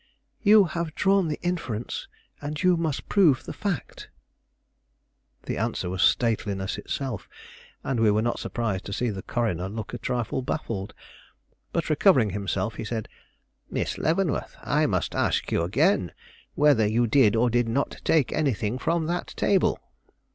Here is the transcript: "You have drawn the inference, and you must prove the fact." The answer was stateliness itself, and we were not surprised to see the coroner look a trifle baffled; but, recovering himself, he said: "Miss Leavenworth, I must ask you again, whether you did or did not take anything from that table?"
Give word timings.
"You 0.41 0.63
have 0.63 0.95
drawn 0.95 1.27
the 1.27 1.39
inference, 1.43 2.07
and 2.41 2.59
you 2.63 2.75
must 2.75 3.07
prove 3.07 3.43
the 3.43 3.53
fact." 3.53 4.09
The 5.43 5.59
answer 5.59 5.91
was 5.91 6.01
stateliness 6.01 6.79
itself, 6.79 7.29
and 7.83 7.99
we 7.99 8.09
were 8.09 8.23
not 8.23 8.39
surprised 8.39 8.85
to 8.85 8.93
see 8.93 9.11
the 9.11 9.21
coroner 9.21 9.69
look 9.69 9.93
a 9.93 9.99
trifle 9.99 10.41
baffled; 10.41 10.95
but, 11.71 11.87
recovering 11.91 12.31
himself, 12.31 12.77
he 12.77 12.83
said: 12.83 13.09
"Miss 13.69 13.99
Leavenworth, 13.99 14.55
I 14.63 14.87
must 14.87 15.13
ask 15.13 15.51
you 15.51 15.61
again, 15.61 16.13
whether 16.55 16.87
you 16.87 17.05
did 17.05 17.35
or 17.35 17.51
did 17.51 17.69
not 17.69 18.01
take 18.03 18.33
anything 18.33 18.79
from 18.79 19.05
that 19.05 19.27
table?" 19.37 19.77